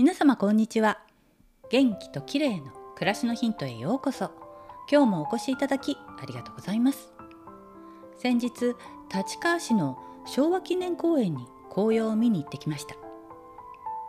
[0.00, 0.98] 皆様こんにちは。
[1.68, 4.30] 元気と綺麗の暮らしのヒントへようこそ。
[4.90, 7.12] 今日もお越しいただきありがとうございます。
[8.16, 8.50] 先日
[9.14, 12.96] 立川市の昭和記念公園に紅葉を見に行ってきました。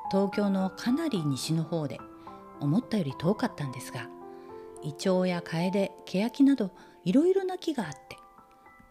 [0.10, 2.00] 東京のかなり西の方で
[2.62, 4.08] 思ったより遠かったんですが
[4.84, 6.72] イチョウやカエデケヤキなど
[7.04, 8.16] いろいろな木があって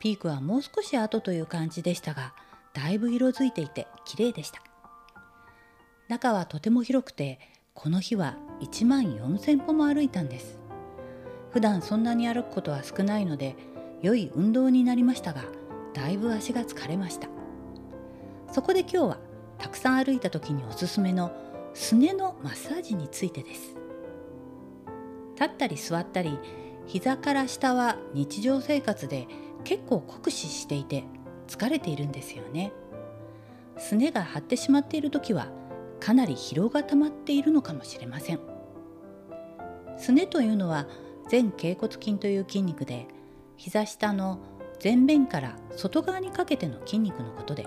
[0.01, 2.35] ピークはもう少し後という感じでしたが
[2.75, 4.61] だいぶ色づいていて綺麗でした。
[6.11, 7.39] 中はとても広くて
[7.73, 10.59] この日は1万4,000歩も歩いたんです。
[11.53, 13.55] 普段そんなに歩くことは少ないので
[14.03, 15.45] 良い運動になりましたが
[15.95, 17.29] だいぶ足が疲れました。
[18.51, 19.19] そこで今日は
[19.57, 21.31] たくさん歩いた時におすすめの
[21.75, 23.77] すねのマッサージについてです。
[25.37, 26.41] 立ったり座ったり
[26.89, 29.29] 膝から下は日常生活で
[29.63, 31.05] 結構酷使していて
[31.47, 32.73] 疲れているんですよね。
[33.79, 35.60] すねが張ってしまっている時は
[36.01, 38.41] かなり疲労が溜まっているのかもしれません。
[39.99, 40.87] すねというのは
[41.31, 43.07] 前脛骨筋という筋肉で
[43.57, 44.41] 膝下の
[44.83, 47.67] 前面から外側にかけての筋肉のことで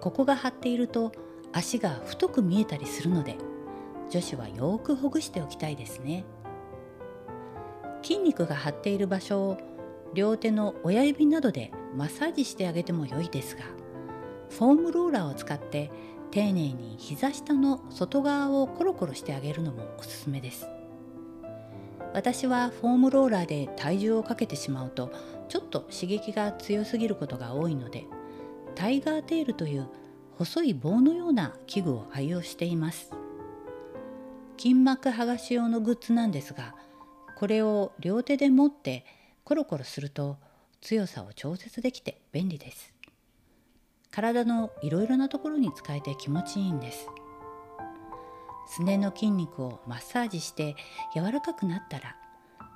[0.00, 1.12] ここが張っていると
[1.52, 3.36] 足が太く見えたりするので
[4.10, 6.24] 女子はよくほぐしておきたいですね。
[8.02, 9.58] 筋肉が張っている場所を
[10.14, 13.62] 両手の親指などでマッサージしてあげても良いですが
[14.50, 15.90] フォームローラーを使って
[16.30, 20.66] 丁寧に膝下の外側をコロコロしてあげるのもおすすめです。
[22.12, 25.12] 私はフォームローラーで体重をかけてしまうと
[25.48, 28.04] ちょっと刺激が強すぎることが多いので
[28.74, 29.88] タイガーテールという
[30.36, 33.10] 細い棒のような器具を愛用しています。
[34.58, 36.74] 筋膜剥がし用のグッズなんですが
[37.38, 39.06] これを両手で持って
[39.44, 40.36] コロコロすると
[40.82, 42.99] 強さを調節できて便利です。
[44.10, 47.08] 体のいろいろなところに使えて気持ちいいんです。
[48.66, 50.76] すねの筋肉をマッサージして
[51.14, 52.16] 柔らかくなったら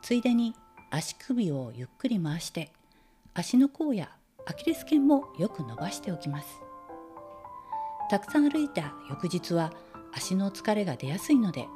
[0.03, 0.55] ついでに
[0.91, 2.73] 足首をゆっくり回して
[3.33, 4.11] 足の甲や
[4.47, 6.49] アキレス腱もよく伸ばしておきます。
[8.11, 9.73] たくさん歩いた翌日は
[10.13, 11.67] 足の疲れが出やすいので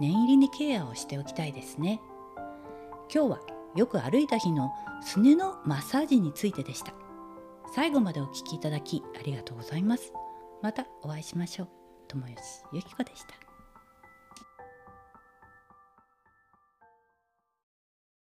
[0.00, 2.00] 念入りにケアをしておきたいですね。
[3.12, 3.40] 今日は
[3.74, 4.72] よく歩いた日の
[5.02, 6.94] すねのマッサージについてでした。
[7.74, 10.12] 最後までお聴きいただきありがとうございます。
[10.62, 11.68] またお会いしましょう。
[12.06, 12.36] 友吉
[12.72, 13.43] ゆきこでした。